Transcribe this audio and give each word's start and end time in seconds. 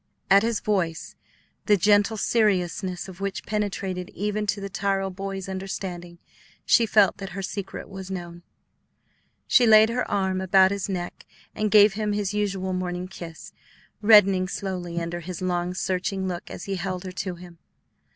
At 0.31 0.41
his 0.41 0.61
voice, 0.61 1.15
the 1.67 1.77
gentle 1.77 2.17
seriousness 2.17 3.07
of 3.07 3.21
which 3.21 3.45
penetrated 3.45 4.09
even 4.15 4.47
to 4.47 4.59
the 4.59 4.67
Tyrrell 4.67 5.11
boys' 5.11 5.47
understanding, 5.47 6.17
she 6.65 6.87
felt 6.87 7.17
that 7.17 7.33
her 7.37 7.43
secret 7.43 7.87
was 7.87 8.09
known. 8.09 8.41
She 9.45 9.67
laid 9.67 9.89
her 9.89 10.09
arm 10.09 10.41
about 10.41 10.71
his 10.71 10.89
neck 10.89 11.27
and 11.53 11.69
gave 11.69 11.93
him 11.93 12.13
his 12.13 12.33
usual 12.33 12.73
morning 12.73 13.09
kiss, 13.09 13.53
reddening 14.01 14.47
slowly 14.47 14.99
under 14.99 15.19
his 15.19 15.39
long 15.39 15.75
searching 15.75 16.27
look 16.27 16.49
as 16.49 16.63
he 16.63 16.77
held 16.77 17.03
her 17.03 17.11
to 17.11 17.35
him. 17.35 17.59